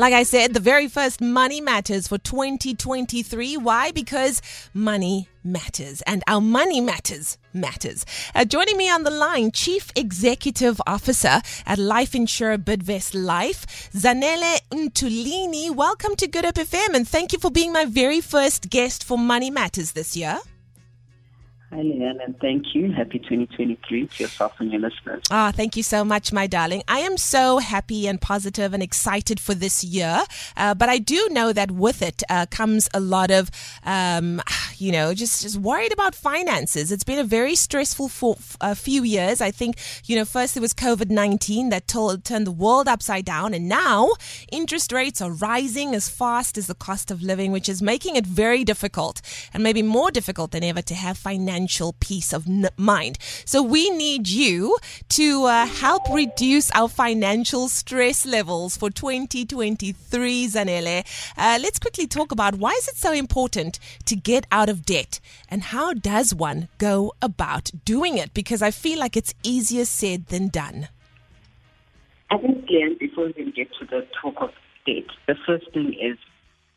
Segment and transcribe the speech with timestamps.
[0.00, 3.56] Like I said, the very first Money Matters for 2023.
[3.56, 3.90] Why?
[3.90, 4.40] Because
[4.72, 8.06] money matters and our money matters matters.
[8.32, 14.60] Uh, joining me on the line, Chief Executive Officer at life insurer Bidvest Life, Zanele
[14.70, 15.74] Ntulini.
[15.74, 19.18] Welcome to Good Hope FM and thank you for being my very first guest for
[19.18, 20.38] Money Matters this year.
[21.70, 22.90] Hi, Leigh-Anne, and thank you.
[22.92, 25.22] Happy 2023 to yourself and your listeners.
[25.30, 26.82] Ah, thank you so much, my darling.
[26.88, 30.22] I am so happy and positive and excited for this year.
[30.56, 33.50] Uh, but I do know that with it uh, comes a lot of,
[33.84, 34.40] um,
[34.80, 36.92] you know, just, just worried about finances.
[36.92, 38.36] It's been a very stressful for
[38.74, 39.40] few years.
[39.40, 43.24] I think, you know, first there was COVID 19 that told, turned the world upside
[43.24, 43.54] down.
[43.54, 44.12] And now
[44.50, 48.26] interest rates are rising as fast as the cost of living, which is making it
[48.26, 49.20] very difficult
[49.52, 53.18] and maybe more difficult than ever to have financial peace of n- mind.
[53.44, 54.78] So we need you
[55.10, 61.04] to uh, help reduce our financial stress levels for 2023, Zanele.
[61.36, 65.20] Uh, let's quickly talk about why is it so important to get out of debt
[65.48, 68.34] and how does one go about doing it?
[68.34, 70.88] Because I feel like it's easier said than done.
[72.30, 74.50] I think, Leigh-Anne, before we get to the talk of
[74.86, 76.18] debt, the first thing is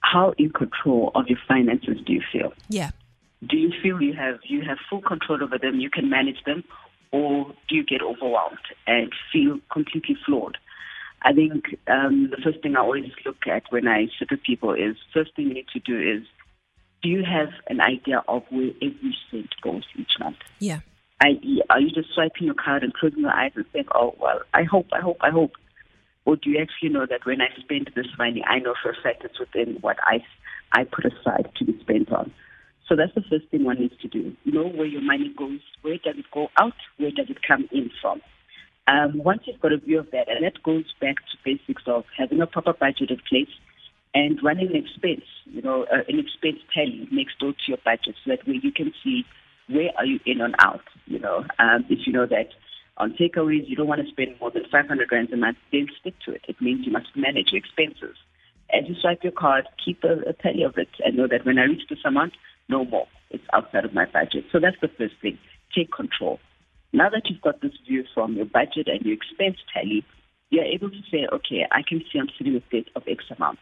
[0.00, 2.52] how in control of your finances do you feel?
[2.68, 2.90] Yeah.
[3.46, 6.64] Do you feel you have you have full control over them, you can manage them,
[7.12, 10.56] or do you get overwhelmed and feel completely flawed?
[11.22, 14.72] I think um, the first thing I always look at when I sit with people
[14.72, 16.26] is first thing you need to do is
[17.02, 20.38] do you have an idea of where every cent goes each month?
[20.58, 20.80] Yeah.
[21.22, 24.40] I.e., are you just swiping your card and closing your eyes and saying, oh, well,
[24.52, 25.52] I hope, I hope, I hope?
[26.24, 28.96] Or do you actually know that when I spend this money, I know for a
[29.02, 30.22] fact it's within what I,
[30.72, 32.32] I put aside to be spent on?
[32.88, 34.34] So that's the first thing one needs to do.
[34.44, 37.90] Know where your money goes, where does it go out, where does it come in
[38.00, 38.20] from?
[38.88, 42.04] Um, once you've got a view of that, and that goes back to basics of
[42.16, 43.52] having a proper budget in place
[44.16, 48.16] and running an expense, you know, uh, an expense tally next door to your budget
[48.24, 49.24] so that way you can see
[49.68, 51.44] where are you in and out, you know.
[51.58, 52.48] Um, if you know that
[52.96, 56.14] on takeaways you don't want to spend more than 500 rand a month, then stick
[56.24, 56.40] to it.
[56.48, 58.16] It means you must manage your expenses.
[58.72, 61.58] As you swipe your card, keep a, a tally of it and know that when
[61.58, 62.32] I reach this amount,
[62.70, 63.08] no more.
[63.28, 64.44] It's outside of my budget.
[64.50, 65.38] So that's the first thing.
[65.76, 66.40] Take control.
[66.94, 70.06] Now that you've got this view from your budget and your expense tally,
[70.48, 73.58] you're able to say, okay, I can see I'm sitting with debt of X amount.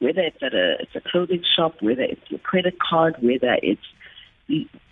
[0.00, 3.82] Whether it's at a it's a clothing shop, whether it's your credit card, whether it's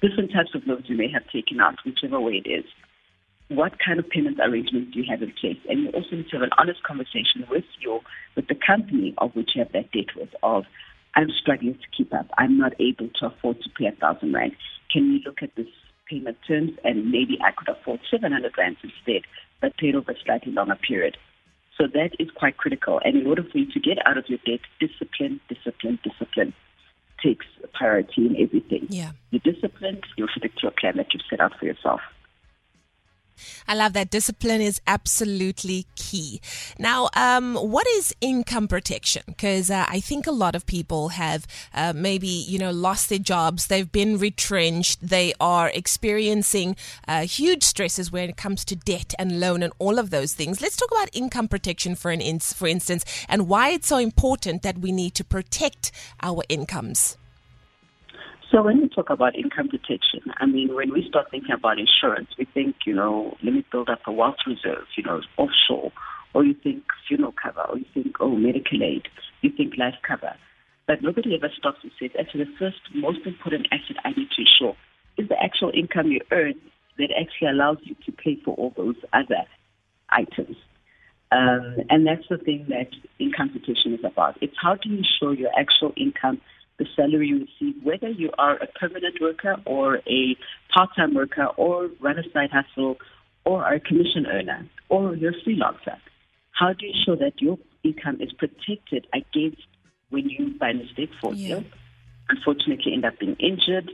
[0.03, 2.65] different types of loans you may have taken out, whichever way it is.
[3.49, 5.59] What kind of payment arrangements do you have in place?
[5.69, 8.01] And you also need to have an honest conversation with your
[8.35, 10.65] with the company of which you have that debt with of
[11.15, 12.27] I'm struggling to keep up.
[12.37, 14.53] I'm not able to afford to pay a thousand rand.
[14.93, 15.69] Can we look at this
[16.09, 19.23] payment terms and maybe I could afford 700 rand instead,
[19.61, 21.17] but paid over a slightly longer period.
[21.77, 23.01] So that is quite critical.
[23.05, 26.55] And in order for you to get out of your debt, discipline, discipline, discipline
[27.23, 28.87] takes priority in everything.
[28.89, 29.13] Yeah.
[29.31, 32.01] You're disciplined, you'll stick to a plan that you've set out for yourself.
[33.67, 34.11] I love that.
[34.11, 36.41] Discipline is absolutely key.
[36.79, 39.23] Now, um, what is income protection?
[39.27, 43.19] Because uh, I think a lot of people have uh, maybe, you know, lost their
[43.19, 43.67] jobs.
[43.67, 45.07] They've been retrenched.
[45.07, 46.77] They are experiencing
[47.09, 50.61] uh, huge stresses when it comes to debt and loan and all of those things.
[50.61, 54.79] Let's talk about income protection for an for instance, and why it's so important that
[54.79, 55.93] we need to protect
[56.23, 57.17] our incomes.
[58.51, 62.29] So when we talk about income protection, I mean, when we start thinking about insurance,
[62.39, 65.91] we think, you know, let me build up a wealth reserve, you know, offshore,
[66.33, 69.09] or you think funeral cover, or you think, oh, medical aid,
[69.41, 70.33] you think life cover.
[70.87, 74.43] But nobody ever stops and says, actually, the first most important asset I need to
[74.43, 74.77] insure
[75.19, 76.55] is the actual income you earn
[76.99, 79.43] that actually allows you to pay for all those other
[80.11, 80.57] items.
[81.33, 84.39] Um, and that's the thing that income protection is about.
[84.41, 86.41] It's how do you ensure your actual income
[86.79, 90.37] the salary you receive, whether you are a permanent worker or a
[90.75, 92.97] part-time worker or run a side hustle
[93.45, 95.97] or are a commission earner or you're a freelancer.
[96.53, 99.63] How do you show that your income is protected against
[100.11, 101.57] when you, by mistake, fall Yeah.
[101.57, 101.65] ill,
[102.29, 103.91] unfortunately end up being injured,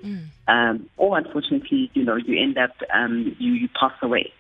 [0.49, 4.32] um, or unfortunately, you know, you end up, um, you, you pass away.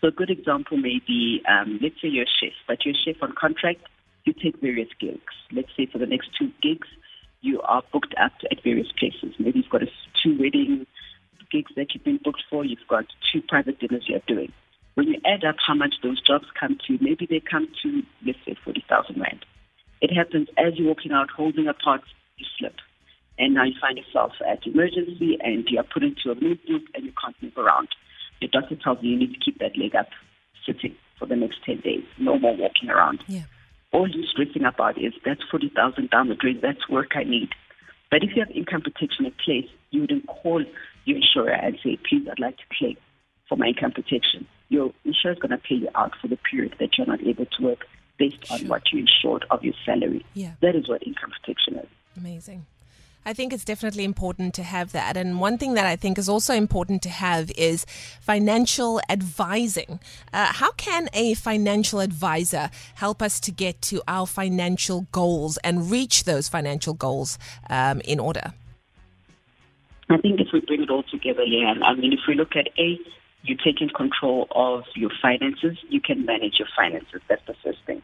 [0.00, 2.98] So a good example may be, um, let's say you're a chef, but you're a
[3.04, 3.80] chef on contract,
[4.24, 5.32] you take various gigs.
[5.52, 6.88] Let's say for the next two gigs,
[7.40, 9.34] you are booked up at various places.
[9.38, 9.86] Maybe you've got a,
[10.22, 10.86] two wedding
[11.50, 12.64] gigs that you've been booked for.
[12.64, 14.52] You've got two private dinners you're doing.
[14.94, 18.38] When you add up how much those jobs come to, maybe they come to, let's
[18.46, 19.44] say, 40,000 Rand.
[20.00, 22.02] It happens as you're walking out holding a pot,
[22.36, 22.76] you slip.
[23.38, 26.84] And now you find yourself at emergency and you are put into a move group
[26.94, 27.88] and you can't move around.
[28.40, 30.08] Your doctor tells you you need to keep that leg up
[30.64, 32.04] sitting for the next 10 days.
[32.18, 33.22] No more walking around.
[33.26, 33.44] Yeah.
[33.92, 36.60] All you're stressing about is that's 40,000 down the drain.
[36.60, 37.50] That's work I need.
[38.10, 40.64] But if you have income protection in place, you wouldn't call
[41.04, 42.96] your insurer and say, please, I'd like to claim
[43.48, 44.46] for my income protection.
[44.68, 47.46] Your insurer is going to pay you out for the period that you're not able
[47.46, 47.86] to work
[48.18, 50.24] based on what you insured of your salary.
[50.34, 50.52] Yeah.
[50.62, 51.88] That is what income protection is.
[52.16, 52.66] Amazing.
[53.26, 55.16] I think it's definitely important to have that.
[55.16, 57.84] And one thing that I think is also important to have is
[58.20, 59.98] financial advising.
[60.32, 65.90] Uh, how can a financial advisor help us to get to our financial goals and
[65.90, 67.36] reach those financial goals
[67.68, 68.54] um, in order?
[70.08, 72.68] I think if we bring it all together, yeah, I mean, if we look at
[72.78, 72.96] A,
[73.42, 77.20] you're taking control of your finances, you can manage your finances.
[77.28, 78.02] That's the first thing.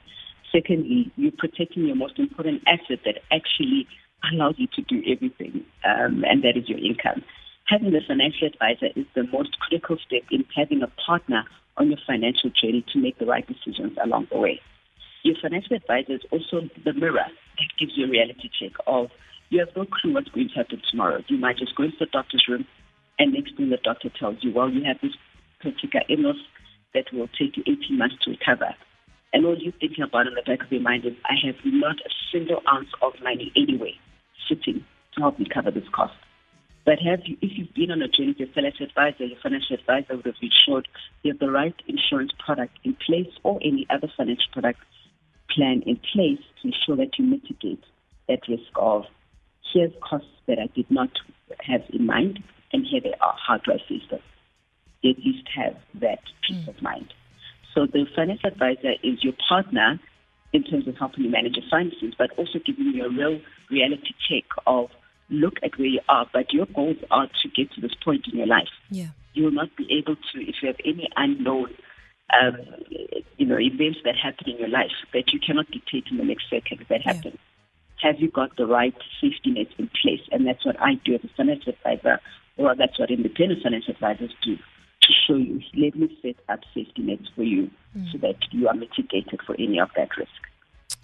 [0.52, 3.88] Secondly, you're protecting your most important asset that actually
[4.30, 7.24] allows you to do everything, um, and that is your income.
[7.66, 11.44] Having a financial advisor is the most critical step in having a partner
[11.78, 14.60] on your financial journey to make the right decisions along the way.
[15.22, 19.08] Your financial advisor is also the mirror that gives you a reality check of
[19.48, 21.22] you have no clue what's going to happen tomorrow.
[21.28, 22.66] You might just go into the doctor's room,
[23.18, 25.12] and next thing the doctor tells you, well, you have this
[25.60, 26.38] particular illness
[26.94, 28.74] that will take you 18 months to recover.
[29.32, 31.96] And all you're thinking about in the back of your mind is, I have not
[31.96, 33.94] a single ounce of money anyway
[34.48, 34.84] sitting
[35.14, 36.14] to help me cover this cost.
[36.84, 39.76] But have you, if you've been on a journey with your financial advisor, your financial
[39.76, 40.88] advisor would have ensured
[41.22, 44.80] you have the right insurance product in place or any other financial product
[45.48, 47.84] plan in place to ensure that you mitigate
[48.28, 49.04] that risk of
[49.72, 51.10] here's costs that I did not
[51.60, 52.42] have in mind,
[52.72, 53.36] and here they are.
[53.46, 54.20] How do I face them?
[55.02, 57.12] They at least have that peace of mind.
[57.74, 59.98] So the financial advisor is your partner
[60.52, 63.40] in terms of helping you manage your finances, but also giving you a real
[63.70, 64.90] reality check of
[65.30, 68.36] look at where you are, but your goals are to get to this point in
[68.38, 69.08] your life Yeah.
[69.32, 71.68] you will not be able to if you have any unknown
[72.38, 72.56] um,
[73.38, 76.44] you know events that happen in your life that you cannot dictate in the next
[76.50, 77.14] second if that Yeah.
[77.14, 77.38] happens.
[78.02, 80.20] Have you got the right safety net in place?
[80.32, 82.20] And that's what I do as a financial advisor,
[82.56, 84.58] or that's what independent financial advisors do
[85.32, 85.60] show you.
[85.74, 87.70] Let me set up safety nets for you
[88.10, 90.30] so that you are mitigated for any of that risk.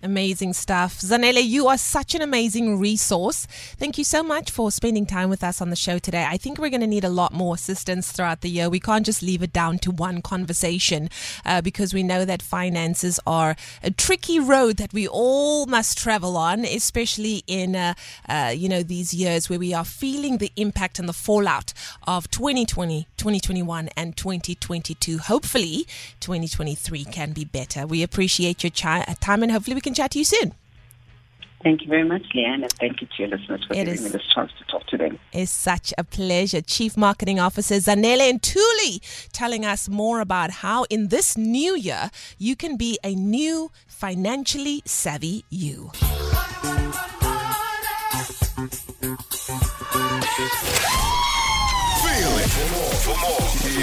[0.00, 1.00] Amazing stuff.
[1.00, 3.46] Zanele, you are such an amazing resource.
[3.46, 6.24] Thank you so much for spending time with us on the show today.
[6.24, 8.70] I think we're going to need a lot more assistance throughout the year.
[8.70, 11.10] We can't just leave it down to one conversation
[11.44, 16.36] uh, because we know that finances are a tricky road that we all must travel
[16.36, 17.94] on, especially in, uh,
[18.28, 21.72] uh, you know, these years where we are feeling the impact and the fallout
[22.06, 25.18] of 2020, 2021, and 2022.
[25.18, 25.86] Hopefully,
[26.20, 27.86] 2023 can be better.
[27.86, 30.54] We appreciate your chi- uh, time and hopefully we can chat to you soon.
[31.64, 34.02] Thank you very much, Leigh-Anne, and thank you to your listeners for It giving is-
[34.02, 35.18] me this chance to talk to them.
[35.32, 36.60] It's such a pleasure.
[36.62, 39.00] Chief Marketing Officer Zanele Ntuli
[39.32, 44.82] telling us more about how in this new year you can be a new financially
[44.86, 45.90] savvy you.